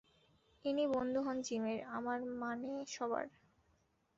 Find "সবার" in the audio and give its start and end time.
2.87-3.25